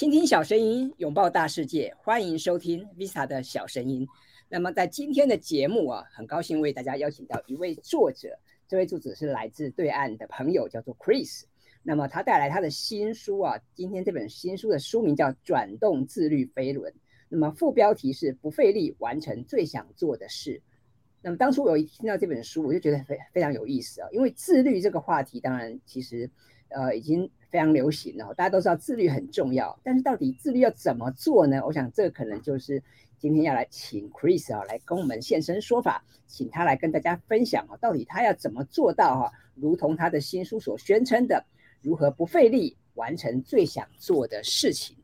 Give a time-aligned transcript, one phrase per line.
[0.00, 4.08] 倾听小声音，拥抱大世界，欢迎收听 Vista 的小声音。
[4.48, 11.42] 那么在今天的节目啊，很高兴为大家邀请到一位作者，这位作者是来自对岸的朋友，叫做 Chris。
[11.82, 16.90] 那么他带来他的新书啊，今天这本新书的书名叫《转动自律飞轮》，
[17.28, 20.62] 那么副标题是“不费力完成最想做的事”。
[21.20, 26.30] 那么当初我一听到这本书，我就觉得非非常有意思啊，因为自律这个话题，当然其实
[26.70, 31.62] 呃已经非常流行了，大家都知道自律很重要，但是到底自律要怎么做呢？
[31.66, 32.82] 我想这可能就是
[33.18, 41.44] 今天要来请 Chris 啊来跟我们现身说法，请他来跟大家分享啊，到底他要怎么做到哈，如同他的新书所宣称的，
[41.82, 44.96] 如何不费力完成最想做的事情。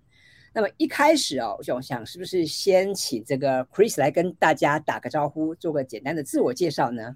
[0.55, 7.15] 那么一开始哦，我想想是不是先请这个 Chris 来跟大家打个招呼，做个简单的自我介绍呢？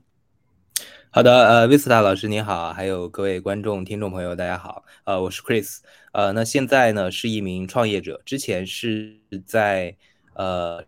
[1.13, 5.79] 好的，呃，Vista 老师你好，还有各位观众、听众朋友，大家好，呃，我是 Chris，
[6.13, 9.97] 呃，那现在呢是一名创业者，之前是在
[10.35, 10.85] 呃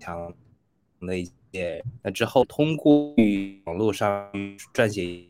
[0.00, 0.34] 强
[1.00, 3.14] 的一些，那之后通过
[3.66, 4.32] 网络上
[4.72, 5.26] 撰写，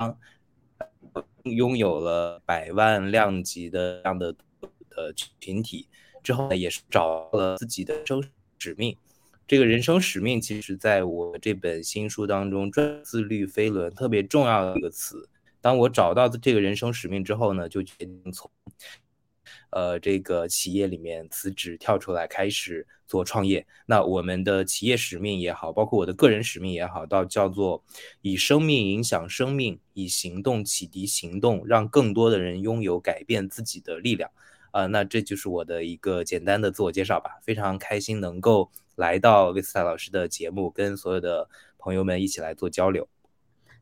[1.42, 4.32] 拥有了百万量级的这样的。
[4.96, 5.86] 呃，群体
[6.24, 8.20] 之后呢，也是找到了自己的生
[8.58, 8.96] 使命。
[9.48, 15.26] 这个人生使命，其实在我这本新书当中，“专自律飞轮”特别重要的一个词。
[15.62, 18.50] 当我找到这个人生使命之后呢，就决定从
[19.70, 23.66] 呃这个企业里面辞职，跳出来开始做创业。
[23.86, 27.82] 那我们的企业使命也好，包括我的个人使命也好，到叫做
[28.20, 34.30] 以生命影响生命，以行动启迪行动，让更多的人拥有改变自己的力量。
[34.72, 37.38] 啊，那这就是我的一个简单的自我介绍吧。
[37.42, 43.08] 非常开心能够来到维斯塔老师的节目，跟所有的朋友们一起来做交流。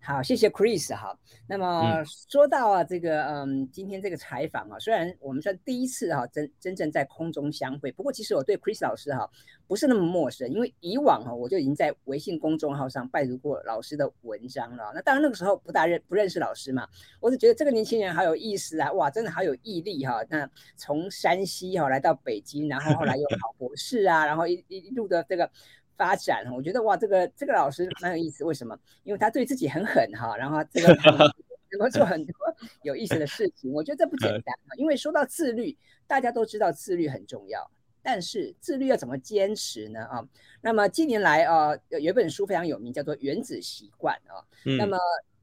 [0.06, 1.18] 好，谢谢 Chris 哈。
[1.48, 9.28] 那么说到啊，这个嗯，今天这个采访啊，虽然我们算第一次哈，真真正在空中相会，不过其实我对 Chris 老师哈
[9.66, 14.92] 不是那么陌生，因为以往哈我就已经在微信公众号上拜读过老师的文章了。
[14.94, 16.86] 那当然那个时候不大认不认识老师嘛，
[17.18, 20.20] 我是觉得这个年轻人好有意思啊，哇，真的好有毅力哈。
[20.28, 25.50] 那从山西哈来到北京，然后后来又考博士啊，然后一一路的这个。
[25.96, 28.44] 发展，我觉得哇，这个这个老师 蛮有意思。
[28.44, 28.78] 为什么？
[29.04, 30.94] 因为他对自己很狠哈，然后这个
[31.72, 32.34] 能够做很多
[32.82, 33.72] 有意思的事情。
[33.72, 37.70] 我觉得这不简单因为说到自律，大家都知道自律很重要，
[38.02, 40.00] 但是自律要怎么坚持呢？
[40.04, 40.26] 啊，
[40.60, 44.44] 那么近年来啊，有一本书非常有名，叫做《原子习惯》啊。
[44.78, 44.96] 那么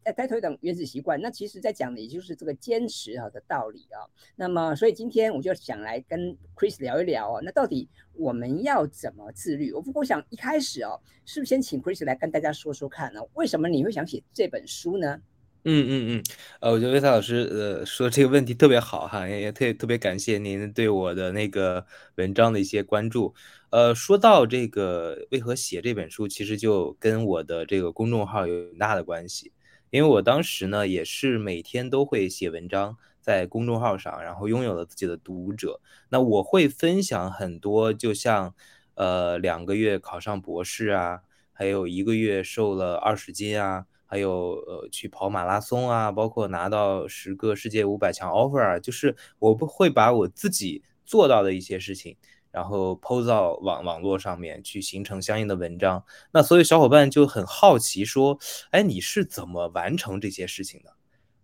[0.03, 4.03] 在带头等原子习惯，那其实在讲的也就是这个坚持啊的道理啊。
[4.35, 7.41] 那么，所以今天我就想来跟 Chris 聊一聊哦。
[7.43, 9.71] 那到底我们要怎么自律？
[9.71, 13.21] 我不过想一开始哦，是不是先请 Chris 来跟大家说说看呢？
[13.33, 15.21] 为什么你会想写这本书呢？
[15.65, 16.23] 嗯嗯嗯，
[16.59, 23.33] 呃，我觉得魏涛老师呃说这个问题特别好哈，也特特别感谢您对我的那个文章的一些关注。
[23.69, 29.53] 呃，说到这个为何写这本书，其实就跟我的这个公众号有很大的关系。
[29.93, 35.79] 因为我当时呢，也是每天都会写文章在公众号上，然后拥有了自己的读者。
[36.09, 38.55] 那我会分享很多，就像，
[38.95, 41.21] 呃，两个月考上博士啊，
[41.51, 52.17] 还有一个月瘦了二十斤啊，还有呃去跑马拉松啊，包括拿到十个世界五百强 offer，啊就是我不会把我自己做到的一些事情。
[52.53, 58.37] 然后抛到网网络上面去形成相应的文章，那所有小伙伴就很好奇说，
[58.69, 60.93] 哎，你是怎么完成这些事情的？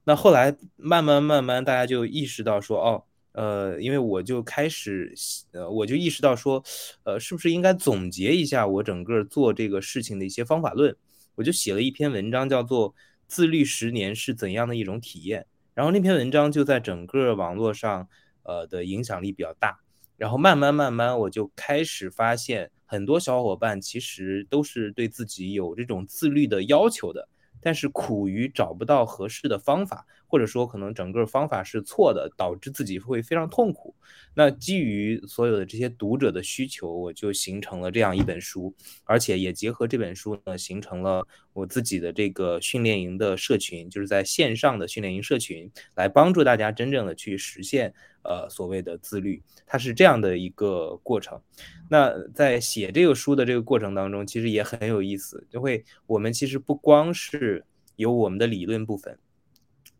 [0.03, 5.11] 那后来慢慢慢慢，大家就意识到说，哦，呃，因为我就开始，
[5.51, 6.63] 呃，我就意识到说，
[7.03, 10.95] 呃，是不是应该总结一下我整个做这个事情的一些方法论？
[11.33, 12.93] 我就写了一篇文章，叫做
[13.25, 15.41] 《自律十年是怎样的一种体验》，
[15.73, 18.07] 然后那篇文章就在整个网络上，
[18.43, 19.79] 呃的影响力比较大。
[20.19, 27.29] 然后慢慢慢慢，我就开始发现，很多小伙伴其实都是对自己有这种自律的要求的，
[27.61, 33.93] 但是苦于找不到合适的方法，或者说可能整个方法是错的，导致自己会非常痛苦。
[34.35, 38.73] 那基于所有的这些读者的需求，我就形成了这样一本书，
[39.03, 47.93] 而且也结合这本书呢，形成了我自己的这个训练营的社群，就是在线上的训练营社群，来帮助大家真正的去实现。
[48.21, 51.41] 呃，所谓的自律，它是这样的一个过程。
[51.89, 55.47] 那在写这个书的这个过程当中，其实也很有意思。
[55.49, 57.63] 就会我们其实不光是
[57.95, 59.17] 有我们的理论部分，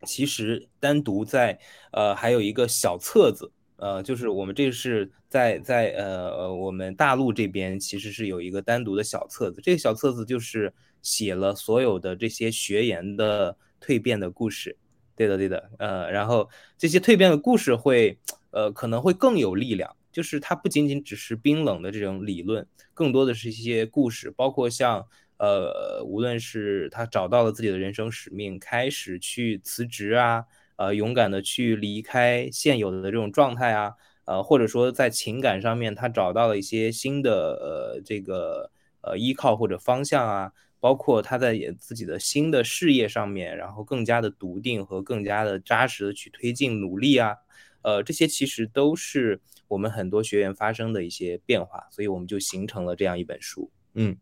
[0.06, 1.60] 其实单独在
[1.92, 9.62] 呃还有一个小册子，呃，就是我们这是在在呃我们大陆这边其实是有一个单独的小册子。
[9.62, 14.78] 这个小册子就是写了所有的这些学员的蜕变的故事。
[15.16, 18.18] 对的，对的，呃，然后这些蜕变的故事会，
[18.51, 19.94] 呃，可能会更有力量。
[20.12, 25.06] 就是它不仅仅只是冰冷的这种理论，更多的是一些故事，包括像
[25.39, 30.45] 呃，无论是他找到了自己的人生使命，开始去辞职啊，
[30.75, 33.94] 呃，勇敢的去离开现有的这种状态啊，
[34.25, 38.69] 呃，或者说在情感上面他找到了一些新的呃这个
[39.01, 40.51] 呃依靠或者方向啊。
[40.81, 47.36] 包括他在也自己的新的事业上面，然后更加的笃定和更加的扎实的去推进努力啊，
[47.81, 53.69] 呃，这些其实都是我们很多学员发生的一些变化，所以我们就形成了这样一本书。
[53.94, 54.15] 嗯，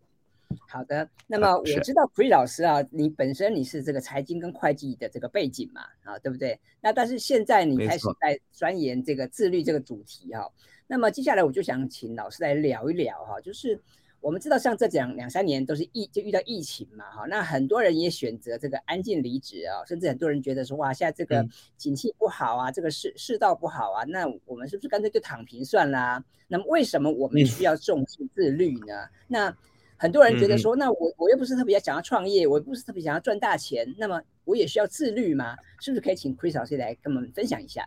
[0.67, 1.09] 好的。
[1.27, 6.59] 那么我知道 Pre 老师啊，你本身你是这个财经跟会计的这个背景嘛，啊，对不对？
[6.81, 10.49] 那但是现在你开始在钻研这个自律这个主题哈，
[10.87, 13.79] 那么接下来我就想请老师来聊一聊哈，就是。
[14.19, 21.47] 我们知道，像这两两三年都是疫就遇到疫情嘛，哈，那很多人也选择这个安静离职啊，甚至很多人觉得说，哇，现在这个
[21.77, 26.21] 景气不好啊，这个世世道不好啊，那我们是不是干脆就躺平算啦？
[26.47, 29.07] 那么为什么我们需要重视自律呢？
[29.27, 29.55] 那
[29.97, 35.55] 很多人觉得说，那我我又不是特别想要创业，我不是特别想要赚大钱，那么我也需要自律吗？
[35.79, 37.85] 是不是可以请 Chris 老师来跟我们分享一下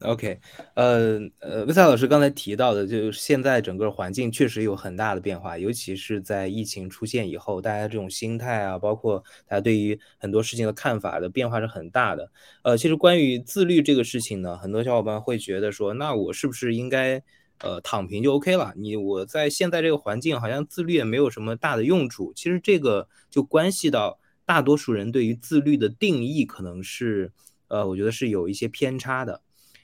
[0.00, 0.40] ？OK，
[0.72, 12.30] 呃呃，魏赛老师刚才提到的，就是现在整个环境确实有很大的变化，尤其是在疫情出现以后，大家这种心态啊，包括大家对于很多事情的看法的变化是很大的。
[12.62, 17.22] 呃，其实关于自律这个事情呢，很多小伙伴会觉得说，那我是不是应该
[17.62, 18.74] 呃躺平就 OK 了？
[18.76, 22.32] 你我在现在这个环境，好像自律也没有什么大的用处。
[22.34, 27.32] 其实这个就关系到大多数人对于自律的定义，可能是
[27.68, 29.42] 呃，我觉得是有一些偏差的。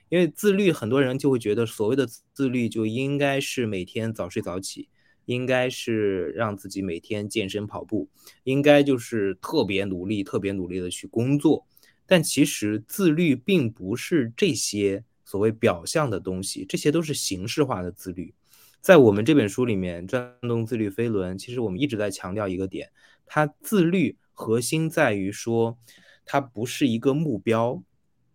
[0.09, 4.89] 因为自律，很多人就会觉得所谓的自律就应该是每天早睡早起，
[5.25, 8.09] 应该是让自己每天健身跑步，
[8.45, 11.67] 应该就是特别努力、特别努力的去工作。
[12.07, 18.33] 但其实自律并不是这些所谓表象的东西，这些都是形式化的自律。
[18.81, 22.91] 在我们这本书里面，《转动自律飞轮》，其实我们一直在强调一个点：
[23.27, 25.77] 它自律核心在于说，
[26.25, 27.83] 它不是一个目标。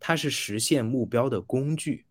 [0.03, 2.05] 它是实现目标的工具，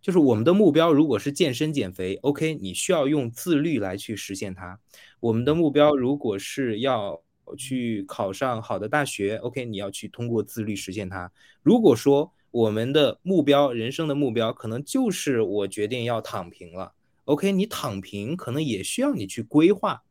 [0.00, 4.78] 就是我们的目标如果是健身减肥，OK，你需要用自律来去实现它。
[5.18, 7.20] 我们的目标如果是要
[7.58, 11.32] 去考上好的大学，OK，你要去通过自律实现它。
[11.64, 16.94] 如果说我们的目标，人生的目标可能就是我决定要躺平了
[17.26, 20.02] ，OK，你躺平可能也需要你去规划，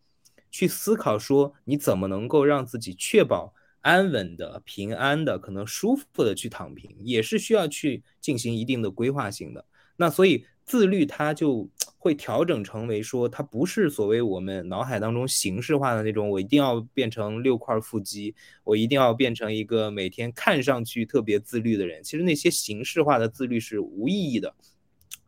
[0.51, 3.53] 去思考说你怎么能够让自己确保。
[3.81, 9.63] 安稳的、平安的、可能舒服的去躺平，也是需要去进行一定的规划性的。
[9.97, 11.69] 那所以自律，它就
[12.05, 22.03] 会调整成为说，它不是所谓我们脑海当中形式化的那种，我一定要变成六块腹肌，我一定要变成一个每天看上去特别自律的人。
[22.03, 24.53] 其实那些形式化的自律是无意义的，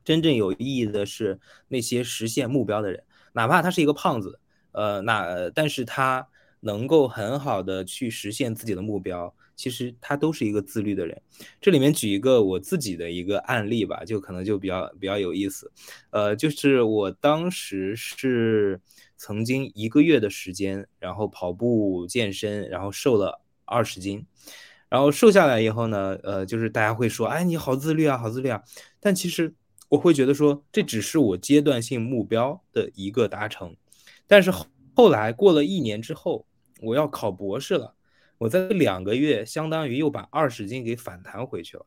[0.04, 3.04] 真正有意义的是那些实现目标的人，
[3.34, 4.40] 哪怕他是一个胖子，
[4.74, 6.28] 呃，那但是他。
[6.60, 11.22] 能够很好的去实现自己的目标，其实他都是一个自律的人。
[11.60, 15.70] 这里面举一个我自己的一个案例吧，就可能就比较比较有意思。
[16.12, 18.80] 呃，就是我当时是
[19.18, 24.26] 曾经一个月的时间，然后跑步健身，然后瘦了二十斤。
[24.88, 28.64] 然后瘦下来以后呢，呃，就是大家会说，哎，你好自律啊，好自律啊。
[29.02, 29.54] 但其实
[29.90, 33.76] 我会觉得说，这只是我阶段性目标的一个达成，
[34.28, 34.68] 但是后。
[34.98, 36.48] 后来过了一年之后，
[36.82, 37.94] 我要考博士了，
[38.38, 41.86] 我在两个月相当于又把二十斤给反弹回去了，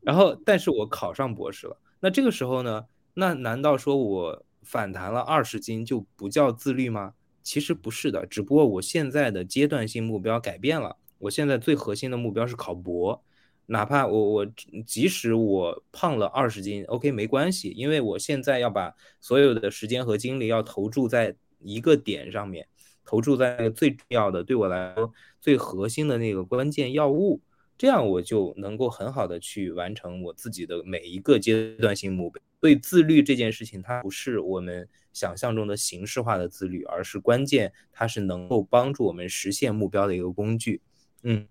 [0.00, 7.14] 然后但是我考上博士了，那这个时候呢，那难道说我反弹了二十斤就不叫自律吗？
[7.42, 13.22] 其实不是的，只不过我现在的阶段性目标改变了，我现在最核心的目标是考博，
[13.66, 14.46] 哪怕我我
[14.86, 21.34] 即使我胖了二十斤，OK 没关系，因为我现在要把所有的时间和精力要投注在。
[21.64, 22.66] 一个点上面
[23.12, 27.42] 投注在最重要的，对我来说最核心的那个关键要务，
[27.76, 32.42] 这样我就能够很好的去完成我自己的每一个阶段性目标。
[32.62, 40.80] 所以自律这件事情，它不是我们想象中的形式化的自律，而是关键，它是能够帮助我们实现目标的一个工具。
[41.22, 41.46] 嗯，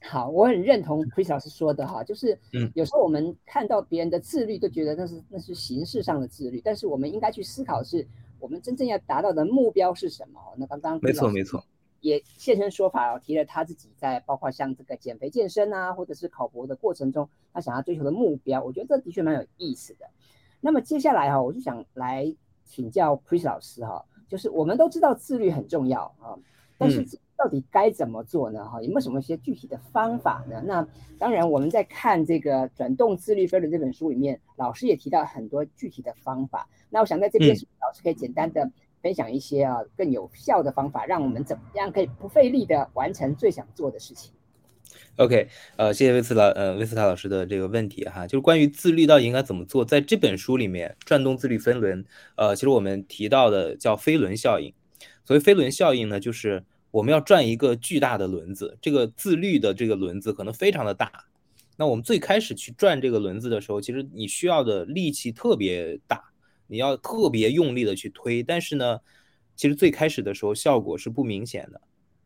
[0.00, 8.08] 好，我很认同 Chris 老师说的哈，就是嗯，有时候我们看到别人的自律，都觉得那是那是形式上的自律，但是我们应该去思考是。
[8.46, 10.40] 我们真正要达到的目标是什么？
[10.56, 11.64] 那刚刚没错没错，
[12.00, 20.06] 也现身说法哦，提了他自己在包括像这个减肥健身啊，或者是考博的过程中，他想要追求的目标，我觉得这的确蛮有意思的。
[20.60, 22.32] 那么接下来哈，我就想来
[22.64, 26.38] 请教 Chris 老师哈，就是我们都知道自律很重要啊，
[26.78, 27.04] 但是
[27.36, 28.64] 到底该怎么做呢？
[28.64, 30.62] 哈，有没有什么一些具体的方法呢？
[30.64, 30.86] 那
[31.18, 36.68] 当然，我们在看这个《转动自律飞轮》这本书里面，老师也提到很多具体的方法。
[36.90, 38.70] 那我想在这边，老师可以简单的
[39.02, 44.32] 分享一些啊更有效的方法，让我们怎么样可以不费力的完成最想做的事情。
[45.16, 52.04] OK，呃，谢谢威斯老呃威斯塔老师的这个问题哈，就是关于自律到底应该怎么做，在这本书里面，《转动自律飞轮》
[52.36, 54.72] 呃，其实我们提到的叫飞轮效应。
[55.24, 56.64] 所谓飞轮效应呢，就是
[56.96, 61.12] 我们要转一个巨大的轮子，这个自律的这个轮子可能非常的大。
[61.76, 66.24] 那我们最开始去转这个轮子的时候，其实你需要的力气特别大，
[66.66, 68.98] 你要特别用力的去推，但是呢，
[69.54, 71.80] 其实最开始的时候效果是不明显的。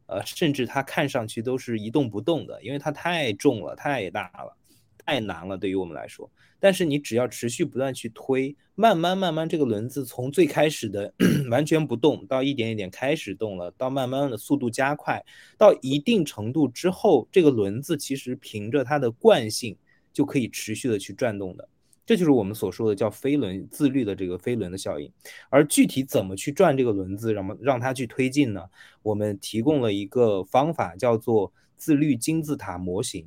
[0.06, 4.56] 呃，甚至它看上去都是一动不动的，因为它太重了，太大了，
[5.04, 6.30] 太难了，对于我们来说。
[6.62, 11.12] 但是你只要持续不断去推，慢慢慢慢，这个轮子从最开始的
[11.50, 15.24] 完全不动，到一点一点开始动了，到慢慢的速度加快，
[15.56, 19.74] 到一定程度之后，这个轮子其实凭着它的惯性
[20.12, 21.66] 就可以持续的去转动的。
[22.04, 25.10] 这就是我们所说的叫飞轮自律的这个飞轮的效应，
[25.48, 28.68] 而具体怎么去转这个轮子，让让它去推进呢？
[29.02, 33.26] 我们提供了一个方法，叫做自律金字塔模型。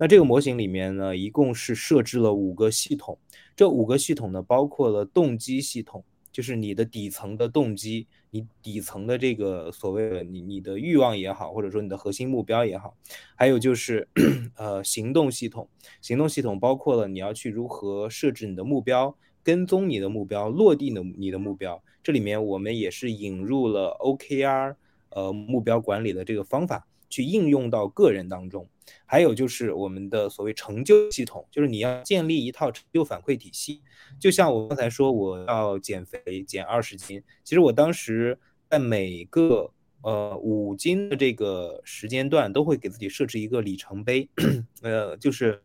[0.00, 3.18] 那这个模型里面呢，一共是设置了五个系统，
[3.54, 6.02] 这五个系统呢，包括了动机系统。
[6.32, 12.94] 就是你的底层的动机，你底层的这个所谓的你你的欲望也好，或者说你的核心目标也好，
[13.34, 14.08] 还有就是
[14.56, 15.68] 呃行动系统，
[16.00, 21.82] 行动系统包括了你要去如何设置你的目标，跟踪你的目标，落地的你的目标。
[22.00, 24.76] 这里面我们也是引入了 OKR
[25.10, 26.86] 呃目标管理的这个方法。
[27.10, 28.68] 去应用到个人当中，
[29.04, 33.82] 还有就是我们的所谓成就系统，就是你要建立一套成就反馈体系。
[34.20, 38.38] 就像我刚才说，我要减肥减二十斤，其实我当时
[38.68, 44.28] 在每个呃五斤的这个时间段都会给自己设置一个里程碑，
[44.82, 45.60] 呃，就是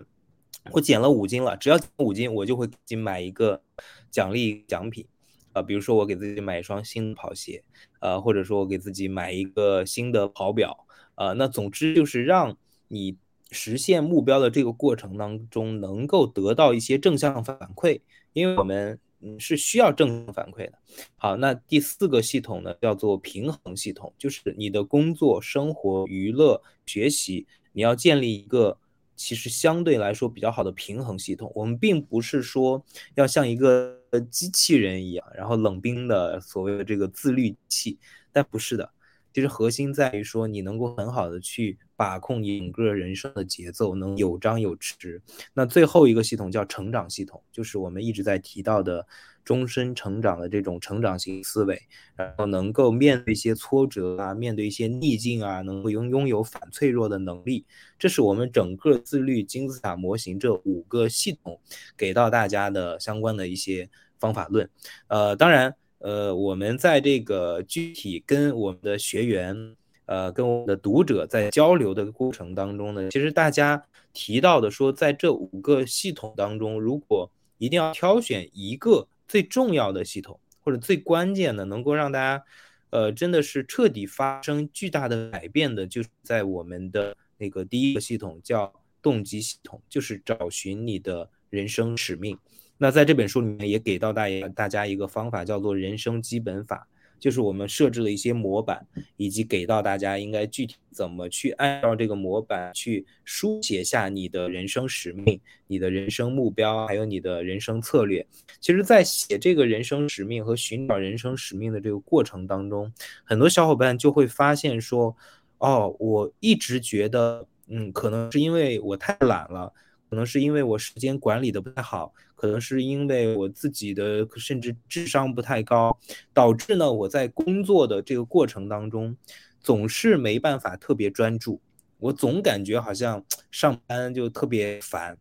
[0.71, 3.61] 我减了五斤了，只要五斤，我就会给自己买一个
[4.09, 5.05] 奖励奖品，
[5.53, 7.63] 啊，比如说我给自己买一双新跑鞋，
[7.99, 10.81] 呃，或者说我给自己买一个新的跑表。
[11.15, 12.55] 啊，那总之就是让
[12.87, 13.17] 你
[13.51, 18.01] 实现目标的这个过程当中，能够得到一些正向反馈，
[18.33, 18.99] 因为我们
[19.39, 20.73] 是需要正反馈的。
[21.15, 28.77] 好，那第四个系统呢，叫做平衡系统，就是你的工作、生活、娱乐、学习，你要建立一个
[29.15, 31.51] 其实相对来说比较好的平衡系统。
[31.55, 32.83] 我们并不是说
[33.15, 37.97] 要像一个机器人一样，然后冷冰的所谓的这个自律器，
[38.31, 38.91] 但不是的。
[39.35, 45.19] 其实核心在于说，你能够很好的去把控你整个人生的节奏，能有张有弛。
[45.53, 49.05] 那最后一个系统叫成长系统，就是我们一直在提到的
[49.43, 51.77] 终身成长的这种成长型思维，
[52.15, 57.65] 然后能够面对一些挫折啊，面对一些逆境啊，能够拥拥有反脆弱的能力。
[57.99, 61.59] 这是我们整个自律金字塔模型这五个系统
[61.97, 64.69] 给到大家的相关的一些方法论。
[65.07, 65.75] 呃，当然。
[66.05, 73.83] 呃，我们在这个具体跟我们的学员，呃，跟我们的读者在交流的过程当中呢，其实大家
[74.13, 82.45] 提到的说，在这五个系统当中，如果一定要挑选一个最重要的系统或者最关键的，能够让大家，
[82.91, 88.71] 呃，真的是彻底发生巨大的改变的，就是在我们的那个第一个系统叫
[89.01, 92.37] 动机系统，就是找寻你的人生使命。
[92.77, 96.87] 那在这本书里面也给到大家大家一个方法，叫做人生基本法，
[97.19, 108.27] 就是我们设置了一些模板，以及给到大家应该具体怎么去按照这个模板去书写下你的人生使命、你的人生目标，还有你的人生策略。
[108.59, 112.91] 其实，在写这个人生使命和寻找人生使命的这个过程当中，
[113.23, 115.15] 很多小伙伴就会发现说，
[115.59, 119.71] 哦，我一直觉得，嗯，可能是因为我太懒了。
[120.09, 125.97] 可能是因为我时间管理的不太好，可能是因为我自己的甚至智商不太高，
[126.31, 129.17] 导致呢我在工作的这个过程当中
[129.59, 131.59] 总是没办法特别专注，
[131.97, 135.17] 我总感觉好像上班就特别烦，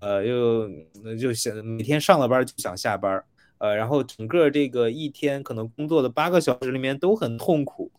[0.00, 0.68] 呃，又
[1.18, 3.24] 就想每天上了班就想下班，
[3.58, 7.90] 呃，然后整个这个一天可能工作的八个小时里面都很痛苦，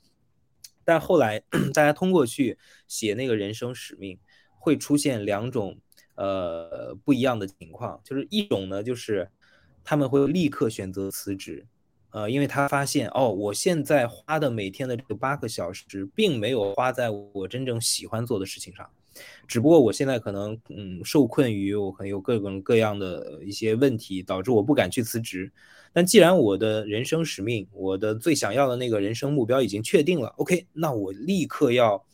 [0.85, 1.41] 但后来
[1.73, 4.19] 大家通过去写那个人生使命，
[4.59, 5.79] 会出现两种。
[6.17, 9.29] 呃，不一样的情况，就是一种呢，就是
[9.83, 11.65] 他们会立刻选择辞职，
[12.09, 18.89] 呃，因为他发现哦，我现在花的每天的这个八个小时，并没有花在我真正喜欢做的事情上，
[19.47, 25.51] 只不过我现在可能嗯受困于我可能有各种各样的一些问题，导致我不敢去辞职。
[25.93, 32.05] 但既然我的人生使命，我的最想要的那个人生目标已经确定了，OK，那我立刻要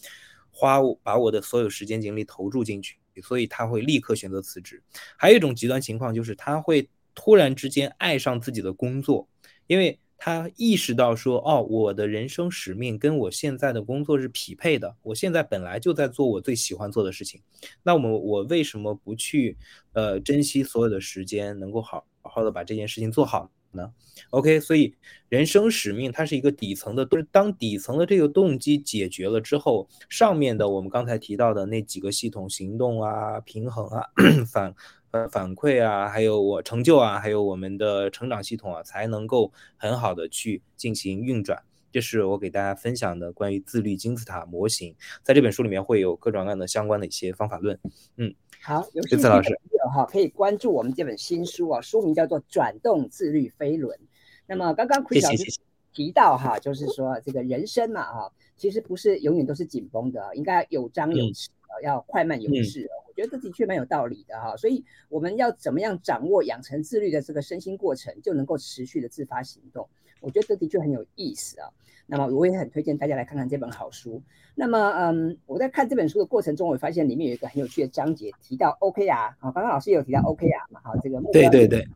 [0.52, 2.98] 花把我的所有时间精力投注进去。
[3.22, 4.82] 所以他会立刻选择辞职。
[5.18, 9.28] 还有一种极端情况就是他会突然之间爱上自己的工作，
[9.68, 14.96] 因为他意识到说，哦，我的人生使命跟我现在的工作是匹配的。
[15.02, 17.42] 我现在本来就在做我最喜欢做的事情，
[17.84, 19.58] 那么我为什么不去
[19.92, 23.52] 呃珍惜所有的时间，能够好好的把这件事情做好？
[23.74, 23.92] 呢
[24.30, 24.96] ？OK，所以
[25.30, 34.04] 人生使命它是一个底层的，都是当底层的这个动机解决了之后，上面的我们刚才提到的那几个系统，行动啊、平衡啊、
[34.48, 34.74] 反
[35.12, 41.64] 呃反馈啊，还有我成就啊，还有我们的成长系统啊，才能够很好的去进行运转。
[41.92, 47.80] 这是我给大家分享的关于自律金字塔模型，在这本书里面会有各种各样的相关的一些方法论。
[48.18, 48.34] 嗯。
[48.66, 53.98] 好，有兴趣的朋友哈，可以关注我们这本新书啊，书名叫做《转动自律飞轮》。
[54.46, 55.60] 那么刚刚 Chris 老师
[55.92, 61.48] 提到哈，就是说这个人生嘛哈，其实不是永远都是紧绷的，应该有张有弛
[61.84, 62.90] 要快慢有致。
[63.06, 64.56] 我觉得这的确蛮有道理的哈。
[64.56, 69.90] 所以我们要怎么样掌握养成自律的这个身心过程，就能够持续的自发行动。
[70.24, 71.70] 我觉得这的确很有意思啊。
[72.06, 74.22] 那么我也很推荐大家来看看这本好书。
[74.56, 79.38] 那么，嗯，我在看这本书的过程中，我发现里面有一个很有趣的章节，提到 OKR 啊。
[79.40, 80.82] 刚刚老师有提到 OKR 嘛？
[80.82, 81.88] 哈，这个目标对对对。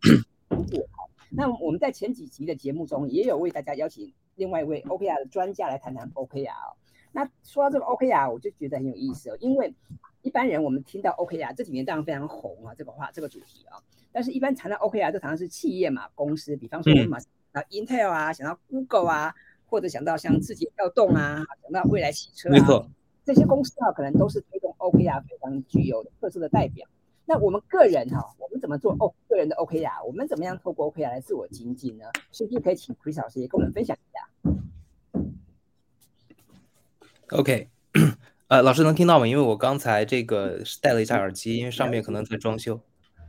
[0.92, 6.52] 好，那我们在前几集的节目中，也有为大家邀请另外一位 OKR 的专家来谈谈 OKR。
[7.12, 9.74] 那说到这个 OKR，我就觉得很有意思哦，因为
[10.22, 13.78] 一般人我们听到 OKR 这几年当然非常红啊，这个话这个主题啊。
[14.12, 19.36] 但是，一般谈到 OKR，就常常是企业嘛，公司，比方说我们啊，Intel 啊，想到 Google 啊。
[19.70, 22.88] 或者想到像字节跳动啊，想到未来汽车啊，
[23.26, 26.88] 这些公司啊，可能都是推动 OKR 非常具有特色的代表。
[27.26, 29.14] 那我们个人哈，我们怎么做哦？
[29.28, 32.06] 个人的 OKR，我们怎么样透过 OKR 来自我精进呢？
[32.32, 34.26] 是不是可以请 Chris 老师也跟我们分享一下
[37.32, 37.68] ？OK，
[38.48, 39.28] 呃，老师能听到吗？
[39.28, 42.80] 因为我刚才这个戴了一下耳机，因为上面可能在装修。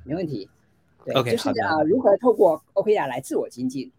[0.05, 0.49] 没问题。
[1.16, 1.66] OK，好的。
[1.66, 3.90] 啊，如何透过 OKR 来自我精进？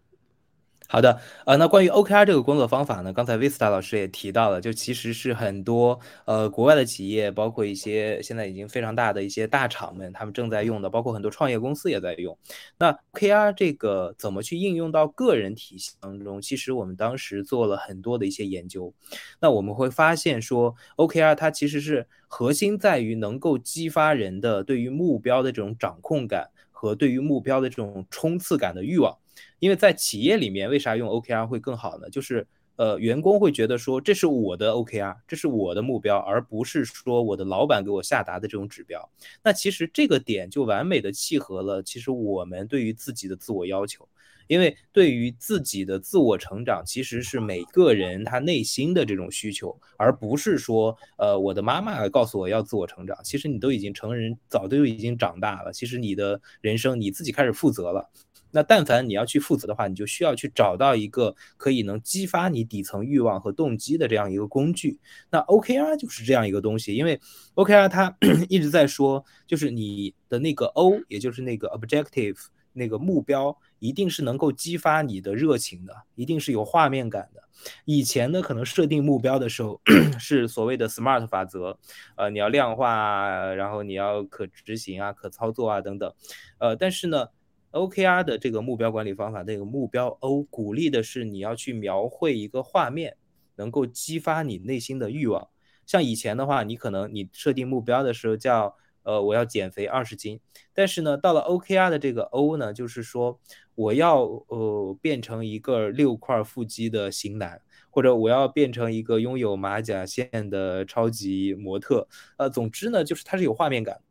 [0.92, 12.36] 好的，呃，那关于 OKR 这个工作方法呢，刚才 Vista 老师也提到了，就其实是很多呃国外的企业，包括一些现在已经非常大的一些大厂们，他们正在用的，包括很多创业公司也在用。
[12.76, 16.42] 那 OKR 这个怎么去应用到个人体系当中？
[16.42, 18.92] 其实我们当时做了很多的一些研究，
[19.38, 29.16] 那我们会发现说，OKR 它其实是核心在于能够激发人的对于目标的这种掌控感和对于目标的这种冲刺感的欲望。
[29.60, 32.10] 因为在企业里面，为啥用 OKR 会更好呢？
[32.10, 32.44] 就是
[32.76, 39.08] 呃，员工会觉得说这是我的 OKR，这是我的目标，而不是说我的老板给我下达的这种指标。
[39.44, 44.08] 那其实这个点就完美的契合了，其实我们对于自己的自我要求。
[44.48, 53.16] 因为对于自己的自我成长，其实是每个人他内心的这种需求，而不是说呃，我的妈妈告诉我要自我成长。
[53.22, 55.72] 其实你都已经成人，早都已经长大了。
[55.72, 58.10] 其实你的人生你自己开始负责了。
[58.52, 64.98] 那但凡你要去负责的话，你就需要去找到一个可以能激发你底层欲望和动机的这样一个工具。
[65.30, 67.20] 那 OKR 就是这样一个东西，因为
[67.54, 68.16] OKR 它
[68.48, 72.36] 一直在说，就是你的那个 O，也就是那个 objective
[72.72, 77.42] 那个目标，一定是能够激发你的热情的，一定是有画面感的。
[77.84, 79.80] 以前呢，可能设定目标的时候
[80.18, 81.78] 是所谓的 SMART 法则，
[82.16, 86.12] 呃，你要量化，然后你要可执行啊，可操作啊等等，
[86.58, 87.28] 呃，但是呢。
[87.72, 93.16] OKR 的这个目标管理方法，这个目标 O 鼓励的是你要去描绘一个画面，
[93.56, 95.48] 能够激发你内心的欲望。
[95.86, 100.40] 像以前的话，你可能你设定目标的时候叫呃我要减肥二十斤，
[100.72, 103.40] 但是呢，到了 OKR 的这个 O 呢，就是说
[103.74, 112.06] 我要呃变成一个六块腹肌的型男，或者我要变成一个拥有马甲线的超级模特。
[112.36, 114.02] 呃，总之呢，就是它是有画面感的。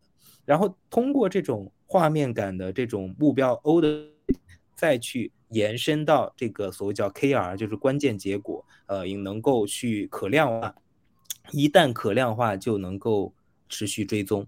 [0.46, 4.06] 然后通过这种画面感的这种目标 O 的，
[4.76, 10.76] 再去延伸到这个所谓叫 KR，就是关键结果，呃，也能够去可量化。
[11.52, 13.34] 一旦可量化，就能够
[13.68, 14.46] 持续追踪。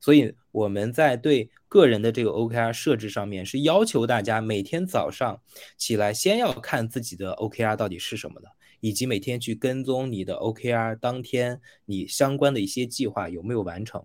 [0.00, 5.42] 所以我们在对个人的这个 OKR 设置上面，是要求大家每天早上
[5.76, 8.48] 起来先要看自己的 OKR 到底是什么的，
[8.80, 14.04] 以及每天去跟踪你的 OKR 当天你相关的一些计划有没有完成。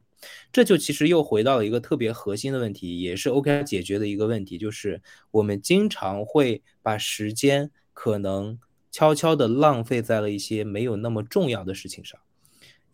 [0.51, 8.57] 这就其实又回到了一个特别核心的问题，也是 OKR 解决的一个问题，就是我们经常会把时间可能
[8.89, 12.19] 悄悄地浪费在了一些没有那么重要的事情上。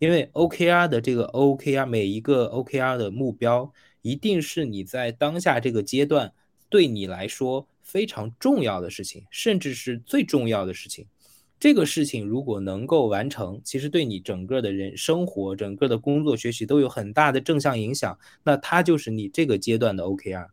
[0.00, 6.32] 因为 OKR 的这个 OKR 每一个 OKR 的目标，一定是你在当下这个阶段
[6.68, 11.06] 对你来说非常重要的事情，甚至是最重要的事情。
[11.60, 18.18] 这个事情如果能够完成，其实对你整个的人生活、整个的工作、学习都有很大的正向影响。
[18.44, 20.46] 那它就是你这个阶段的 OKR。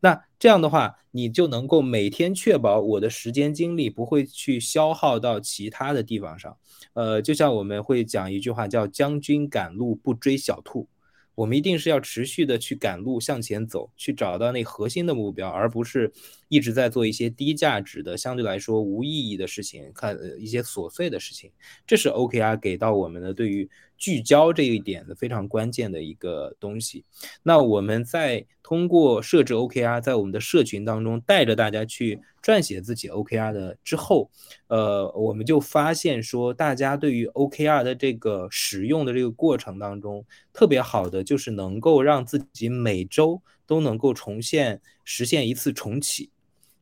[0.00, 6.54] 那这样的话，你就能够每天确保我的时间精力不会去消耗到其他的地方上。
[6.92, 10.86] 呃，就像我们会讲一句话，叫“将军赶路不追小兔”。
[11.34, 16.12] 我们一定是要持续的去赶路向前走，去找到那核心的目标，而不是
[16.48, 21.50] 一直在做一些低价值的、相对来说无意义的事情，看一些琐碎的事情。
[21.86, 23.68] 这是 OKR 给到我们的对于。
[24.04, 27.06] 聚焦这一点的非常关键的一个东西。
[27.42, 34.30] 那我们在通过设置 OKR，在我们的社群当中带着大家去撰写自己 OKR 的之后，
[34.66, 46.30] 呃，我们就发现说，大家对于 OKR 的这个使用的这个过程当中，特别好的就是能够让自己每周都能够重现实现一次重启。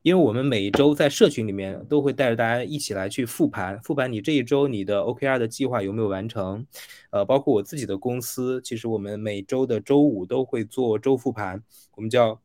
[0.03, 6.67] 因为我们每一周在社群里面都会带着大家一起来去复盘，复盘你这一周你的 OKR 的计划有没有完成，
[7.11, 11.63] 呃，包括我自己的公司，其实我们每周的周五都会做周复盘，
[11.95, 12.41] 我们叫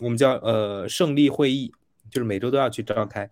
[0.00, 1.70] 我们叫呃胜利会议，
[2.10, 3.28] 就是每周都要去召开，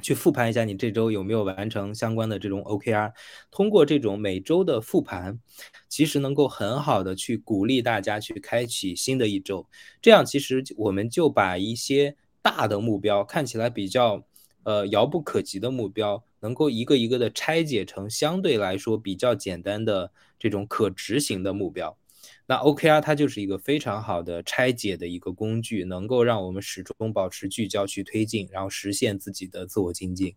[0.00, 3.12] 去复盘一下你这周有没有完成相关的这种 OKR。
[3.50, 5.38] 通过这种每周的复盘，
[5.86, 9.66] 其实能够很好的去鼓励大家去开启新的一周，
[10.00, 12.16] 这样其实我们就把一些。
[12.42, 14.24] 大的目标看起来比较，
[14.64, 21.96] 呃，遥不可及的目标，能够一个一个的拆解成相对来说比较简单的这种可执行的目标。
[22.46, 30.34] 那 OKR 它就是一个非常好的拆解的一个工具，能够让我们始终保持聚焦去推进，然后实现自己的自我精进。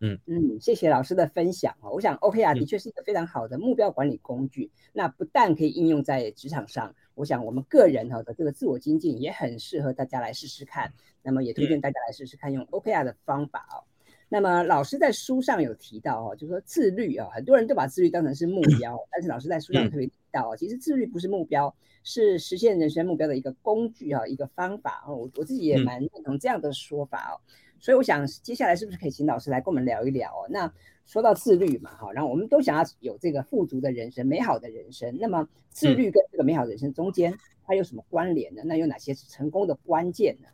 [0.00, 1.90] 嗯嗯，谢谢老师的分享哦。
[1.90, 4.70] 我想 OKR 的确是一个非常好的目标管理工具。
[4.92, 10.92] 那不但可以应用在职场上，我想我们个人哈的这个自我精进也很适合大家来试试看。
[11.22, 13.80] 那么也推荐大家来试试看用 OKR 的方法哦。
[14.28, 25.14] 那么老师在书上有提到哦，就是说自律啊，很多人都把自律当成是目标，但是老师在书上特别提到哦，其实自律不是目标，是实现人生目标的一个工具啊，一个方法哦。
[25.14, 27.34] 我我自己也蛮认同这样的说法哦。
[27.78, 30.46] 所以我想，接下来是不是可以请老师来跟我们聊一聊哦？
[30.48, 30.72] 那
[31.04, 35.16] 说到自律嘛，哈，然后我们都想要有这个富足的人生、美好的人生。
[35.20, 37.32] 那么自律跟这个美好人生中间，
[37.64, 38.62] 它有什么关联呢？
[38.64, 40.48] 那有哪些是成功的关键呢？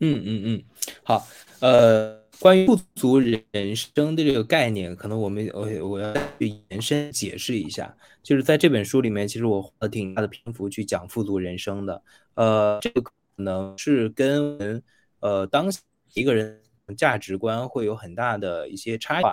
[0.00, 0.64] 嗯嗯嗯，
[1.04, 1.24] 好，
[1.60, 12.02] 呃，关于富足人生的这个概念，可能我们我我要去延伸解释一下，就是在这本书里面，其实我花了挺大的篇幅去讲富足人生的。
[12.34, 14.82] 呃，这个可能是跟
[15.20, 15.80] 呃当下。
[16.14, 16.60] 一个人
[16.96, 19.24] 价值观会有很大的一些差异，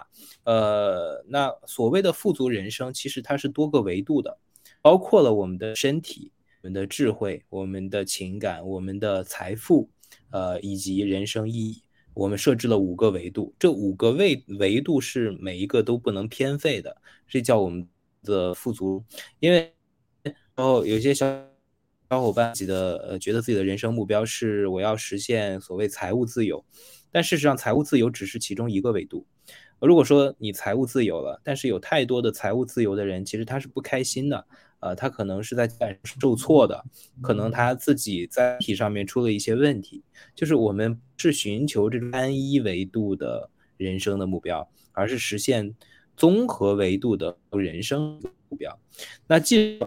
[0.45, 4.37] 呃，那所谓的富足人生，其实它是多个维度的，
[4.81, 9.89] 包括了我们的身体、我们的智慧、我们的情感、我们的财富，
[10.31, 11.83] 呃，以及人生意义。
[12.13, 17.87] 我们设置了五个维度，这五个维维度是每一个都不能偏废的，这叫我们
[18.23, 19.03] 的富足。
[19.39, 19.73] 因为
[20.55, 21.50] 然后有些小。
[22.11, 26.65] 小伙伴自己的呃，觉得自己的人生目标是我要实现所谓财务自由，
[27.09, 29.25] 但事实上财务自由只是其中一个维度。
[29.79, 34.45] 如果说你财务自由了，但是有太多的财务自由的人，其实他是不开心的，
[34.81, 36.83] 呃，他可能是在感受挫的，
[37.21, 40.03] 可能他自己在体上面出了一些问题。
[40.35, 45.73] 就是我们是寻求这种单一维度的人生的目标，而是实现
[46.17, 48.19] 综合维度的人生
[48.49, 48.77] 目标。
[49.27, 49.79] 那既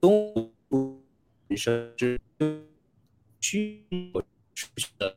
[0.00, 0.50] 综
[1.56, 2.20] 设置
[3.40, 3.82] 需
[4.98, 5.16] 的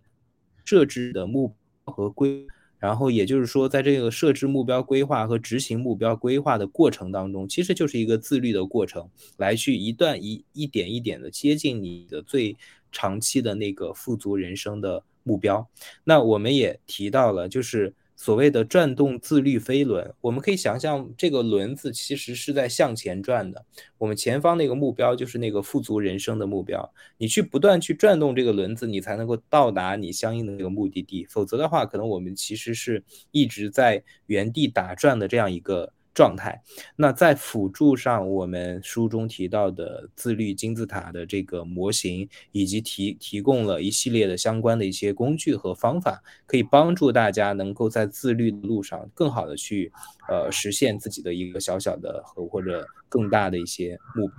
[0.63, 2.47] 设置的目标和规，
[2.79, 12.55] 然后也就是说，在这个设置目标规划和执行目标规划的过程当中，其实就是一个自律的过程，来去一段一一点一点的接近你的最
[12.91, 15.67] 长期的那个富足人生的目标。
[16.03, 17.93] 那我们也提到了，就是。
[18.23, 23.65] 所谓的转动自律飞轮，我们可以想象这个轮子其实是在向前转的。
[23.97, 26.93] 我们前方那个目标就是那个富足人生的目标。
[27.17, 31.25] 你去不断去转动这个轮子，你才能够到达你相应的那个目的地。
[31.25, 35.91] 否则的话，可能我们其实是一直在原地打转的这样一个。
[36.13, 36.61] 状态，
[36.95, 49.91] 那在辅助上，我们书中提到的自律金字塔的这个模型，以及提提供了一系列的相关的一些工具和方法，可以帮助大家能够在自律的路上更好的去，
[50.29, 54.35] 呃，实现自己的一个小小的和或者更大的一些目标。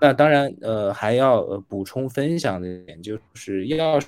[0.00, 3.98] 那当然，呃，还要补充分享的点就是要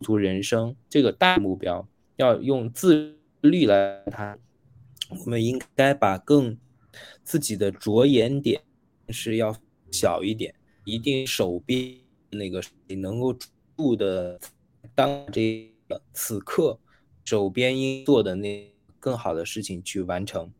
[0.00, 1.86] 足人生这个大目标，
[2.16, 4.36] 要用自律来谈。
[5.08, 6.56] 我们应该把更
[7.22, 8.60] 自己的着眼点
[9.10, 9.56] 是要
[9.92, 11.96] 小一点，一定手边
[12.30, 13.36] 那个你能够
[13.76, 14.38] 住的
[14.94, 16.78] 当这个此刻
[17.24, 20.50] 手边应做的那更好的事情去完成，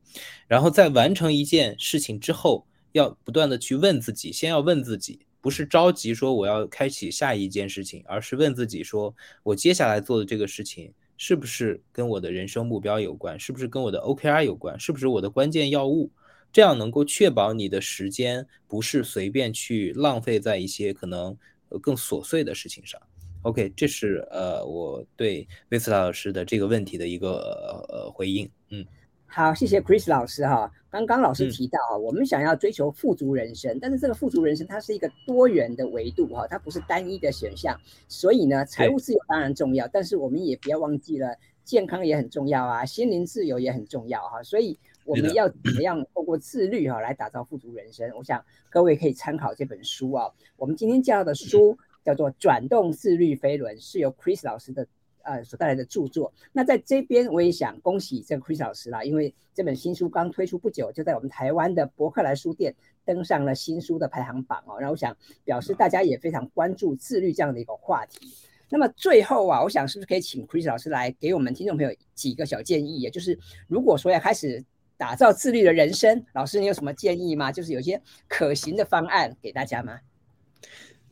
[0.46, 5.26] 然后在完成一件事情之后，要不断的去问自己，先要问自己。
[5.40, 13.38] 不是着急说我要开启下一件事情，而是问自己说，我接下来做的这个事情是不是跟我的人生目标有关？
[13.38, 14.78] 是不是跟我的 OKR 有关？
[14.78, 16.10] 是不是我的关键要务？
[16.52, 21.36] 这样能够确保你的时间不是随便去浪费在一些可能
[21.82, 23.00] 更琐碎的事情上。
[23.42, 28.48] OK，这是呃我对威斯塔老师的这个问题的一个呃回应。
[28.70, 28.84] 嗯。
[29.26, 30.70] 好，谢谢 Chris 老师哈。
[30.88, 37.78] 刚刚老师提到啊，我们想要追求富足人生，但是这个富足人生它是一个多元的维度哈，它不是单一的选项。
[38.08, 44.42] 所以呢，财务自由当然重要，但是我们也不要忘记了健康也很重要啊，心灵自由也很重要哈。
[44.42, 48.10] 所以我们要怎么样透过自律哈来打造富足人生？
[48.16, 50.32] 我想各位可以参考这本书啊。
[50.56, 54.86] 我们今天介绍的书叫做《转动自律飞轮》，是由 Chris 老师的。
[55.26, 56.32] 呃，所带来的著作。
[56.52, 62.72] 那在这边，我也想恭喜这个 Chris 老师啦，因为这本新书刚推出不久，就在我们台湾的博客来书店
[63.04, 64.78] 登上了新书的排行榜哦。
[64.78, 68.32] 然后我想表示大家也非常关注自律这样的一个话题。
[68.68, 73.00] 那么最后啊，我想是不是可以请 Chris 老师来给我们听众朋友几个小建议？
[73.00, 73.36] 也就是
[73.66, 74.64] 如果说要开始
[74.96, 77.50] 打造自律的人生，老师你有什么建议吗？
[77.50, 79.98] 就是有些可行的方案给大家吗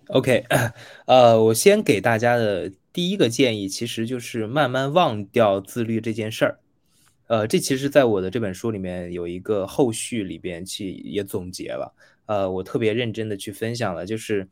[0.08, 0.44] ？OK，
[1.06, 2.70] 呃，我先给大家的。
[2.94, 6.60] 第一个建议其实就是慢慢忘掉自律这件事儿，
[7.26, 11.92] 呃，这其实在我的这本书里面有一个后续里边去也总结了，
[12.26, 14.46] 呃，我特别认真的去分享了，就是，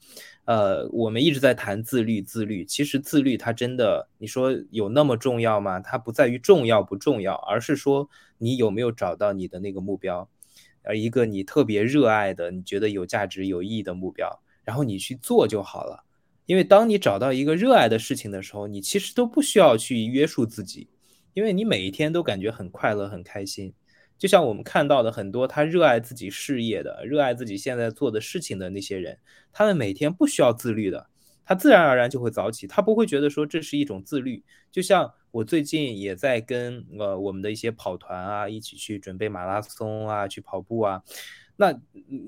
[0.46, 5.78] 呃，我们一直在谈自律，自律，其实自律它真的，你说有那么重要吗？
[5.78, 10.28] 它不在于重要不重要，而是说你有没有找到你的那个目标，
[10.82, 16.02] 而一个你特别热爱的、你觉得有价值、有意义的目标，然后你去做就好了。
[16.46, 20.88] 因为当你找到一个热爱的事情的时候，你其实都不需要去约束自己，
[21.34, 23.72] 因为你每一天都感觉很快乐、很开心。
[24.18, 29.18] 就像我们看到的很多他热爱自己事业的、热爱自己现在做的事情的那些人，
[29.52, 31.08] 他们每天不需要自律的，
[31.44, 34.44] 他自然而然就会早起，他不会觉得说这是一种自律。
[34.70, 41.02] 就像我最近也在跟呃我们的一些跑团啊一起去准备马拉松啊，去跑步啊。
[41.56, 41.78] 那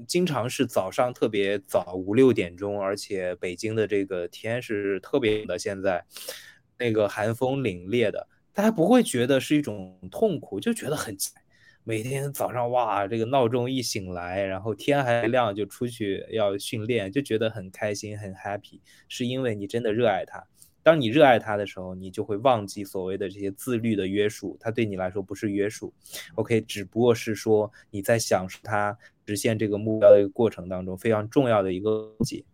[0.07, 6.05] 经常是早上特别早五六点钟，而且北京的这个天是特别的，现在
[6.79, 11.17] 那个寒风凛冽的，大家不会觉得是一种痛苦，就觉得很
[11.87, 20.47] 每天早上哇，这个闹钟一醒来，然后天还亮就出去要训练，就觉得很开心很 happy，是因为你真的热爱它。
[20.85, 25.93] 当你热爱它的时候，你就会忘记所谓的这些自律的约束，它对你来说不是约束。
[26.37, 32.45] OK，只不过是说你在享受它实现这个目标的一个过程当中非常重要的一个节。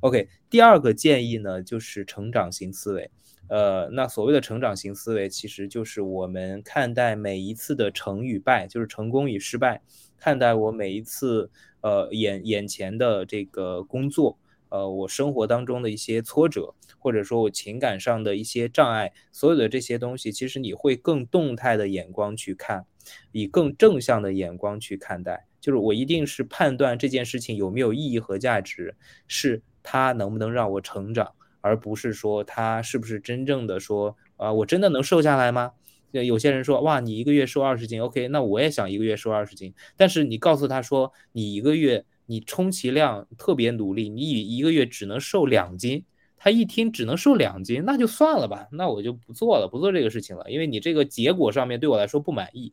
[0.00, 3.10] OK，第二个建议呢，就是成长型思维。
[3.48, 9.82] 呃，那所谓的成长型思维，其实就是我们看待每一次的成与败，就是成功与失败，
[10.18, 11.48] 看待我每一次
[11.82, 14.36] 呃眼眼前的这个工作。
[14.68, 22.84] 呃，我生活当中的一些挫折，或者说我情感上的一些障碍，所有的这些东西，其实你会更动态的眼光去看，
[23.30, 25.46] 以更正向的眼光去看待。
[25.60, 28.96] 就是我一定是判断这件事情有没有意义和价值，
[29.28, 35.72] 是它能不能让我成长，而不是说它是不是真正的说啊，我真的能瘦下来吗？
[36.10, 42.04] 有些人说哇，你一个月瘦二十斤，OK，那我也想一个月瘦二十斤，但是你告诉他说你一个月。
[42.26, 46.04] 你充其量特别努力，你一一个月只能瘦两斤，
[46.36, 52.72] 他一听只能瘦两斤，那就算了吧，那我就不做了，不做这个事情了，因为你这个结果上面对我来说不满意。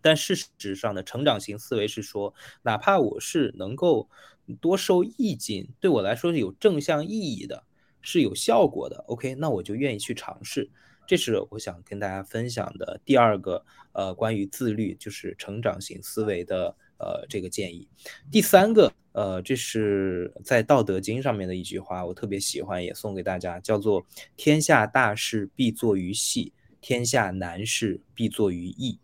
[0.00, 4.08] 但事实上的成长型思维是说，哪怕我是能够
[4.60, 7.62] 多瘦一斤，对我来说是有正向意义的，
[8.00, 9.04] 是有效果的。
[9.06, 10.70] OK，那我就愿意去尝试。
[11.06, 16.74] 这是我想跟大家分享的第二个，呃，关于自律就是成长型思维的。
[17.02, 17.88] 呃，这个建议，
[18.30, 24.06] 第三个，呃，这是在《道德经》上面的一句话，我特别喜欢，也送给大家，叫做
[24.38, 29.00] “天下大事必作于细，天下难事必作于易”。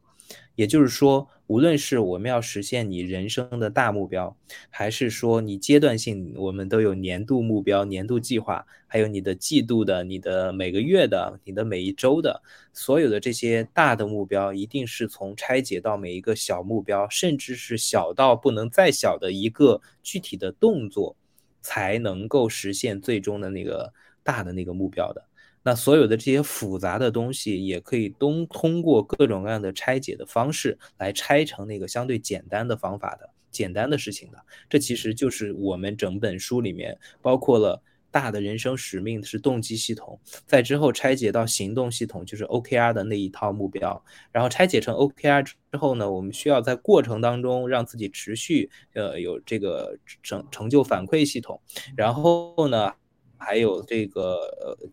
[0.55, 4.37] 也就是说，无论是我们要实现你人生的大目标，
[4.69, 12.43] 还是说你阶段性，我们都有年度目标、年度计划，还有你的季度的、你的每个月的、你的每一周的，
[12.75, 21.17] 所有的这些大的目标，一定是从拆解到每一个小目标，甚至是小到不能再小的一个具体的动作，
[21.63, 23.91] 才能够实现最终的那个
[24.23, 25.25] 大的那个目标的。
[25.69, 34.39] 那所有的这些复杂的东西，也可以都通过各种各样的拆解的方式来拆成那个相对简单的方法的简单的事情的。
[34.71, 37.83] 这其实就是我们整本书里面包括了。
[38.11, 44.03] 大的人生使命是动机系统，在之后拆解到行动系统，就是 OKR 的那一套目标，
[44.33, 51.61] 然后拆解成 OKR 之后呢，我们需要在过程当中让自己持续呃有这个成成就反馈系统，
[51.95, 52.91] 然后呢
[53.37, 54.89] 还有这个呃。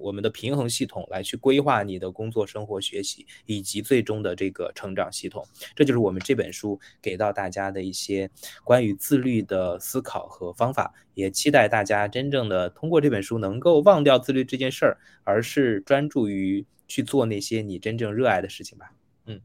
[0.00, 8.30] 我们的平衡系统来去规划你的工作、生活、学习，以及最终的这个成长系统，这就是我们这本书给到大家的一些
[8.64, 10.94] 关于自律的思考和方法。
[11.14, 18.92] 也期待大家真正的通过这本书能够忘掉自律这件事儿，而是专注于去做那些你真正热爱的事情吧。
[19.26, 19.40] 嗯，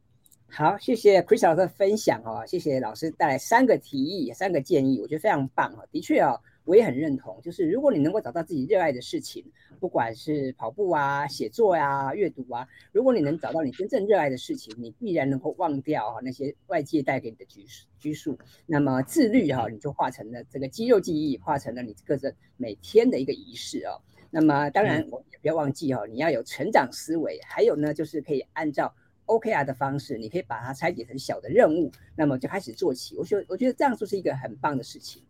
[0.47, 6.37] 好，谢谢 Chris 老师的分享哦，谢谢老师带来三个提议、三个建议，我觉得非常棒啊，的确啊。
[6.65, 9.45] 我也很认同，就是如果你能够找到自己热爱的事情，
[9.79, 17.65] 不管是跑步啊、写作呀、阅读啊，如果你能找到你真正热爱的事情，你必然能够忘掉哈那些外界带给你的拘
[17.99, 18.37] 拘束。
[18.65, 23.99] 那么自律哈，你就化成了这个肌肉记忆，化成了你个人每天的一个仪式哦。
[24.31, 28.91] 那么当然，我也不要忘记哦，你要有成长思维，还有呢，就是可以按照
[29.25, 33.15] OKR 的方式，你可以把它拆解成小的任务，那么就开始做起。
[33.17, 35.21] 我觉得，我觉得这样做是一个很棒的事情。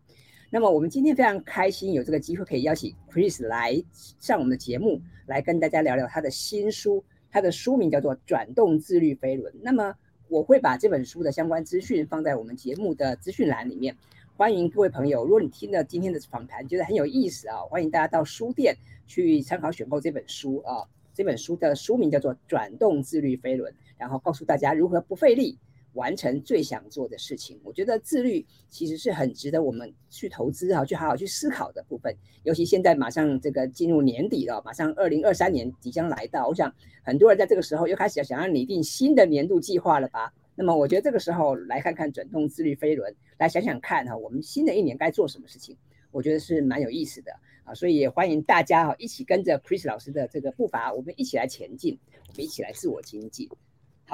[0.54, 3.82] 那么我们今天非常开心有这个机会可以邀请 Chris 来
[4.20, 7.02] 上我们的节目，来跟大家聊聊他的新书。
[7.28, 9.52] 他的书名叫做《转动自律飞轮》。
[9.60, 9.92] 那么
[10.28, 13.96] 我会把这本书的相关资讯放在我们节目的资讯栏里面，
[14.36, 18.76] 欢迎各位朋友，如果你听了今天的访谈觉得很有意思啊，欢迎大家到书店
[19.08, 20.86] 去参考选购这本书啊。
[21.12, 25.58] 这本书的书名叫做《转动自律飞轮》，然后告诉大家如何不费力。
[25.94, 32.14] 完成最想做的事情，我觉得自律其实是很值得我们去投资啊，去好好去思考的部分。
[32.42, 40.32] 尤其现在马上这个进入年底了，马上二零二三年即将来到，我想很多人在这个时候又开始要想要拟定新的年度计划了吧？
[40.56, 45.76] 那么我觉得这个时候来看看转动自律飞轮，来想想看哈，我们新的一年该做什么事情，
[46.10, 47.32] 我觉得是蛮有意思的
[47.64, 47.74] 啊。
[47.74, 53.48] 所以也欢迎大家哈，一起跟着 Chris 老师的这个步伐，我们一起来前进，我们一起来自我精进。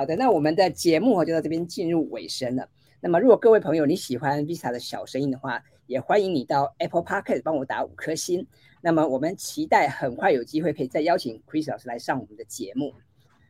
[0.01, 2.67] 好的，那我们的节目就到这边进入尾声了。
[3.03, 8.47] 那么，如果各位朋友你喜欢 Vista 的小声音的话，也欢迎你到 Apple Podcast 帮我打五颗星。
[8.81, 12.95] 那么，我们期待很快有机会可以再邀请 Chris 老师来上我们的节目。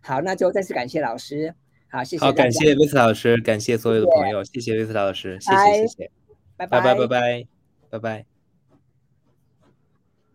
[0.00, 1.54] 好，那就再次感谢老师。
[1.88, 2.24] 好，谢谢。
[2.24, 6.10] 好，感谢 Vista 老师，感谢所有的朋友，谢谢 Vista 老师，谢谢谢谢，
[6.56, 7.46] 拜拜拜拜拜
[7.90, 8.29] 拜拜。